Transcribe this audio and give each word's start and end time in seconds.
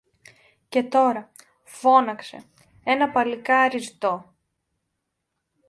Και 0.69 0.83
τώρα, 0.83 1.31
φώναξε, 1.63 2.43
ένα 2.83 3.09
παλικάρι 3.11 3.77
ζητώ 3.79 4.33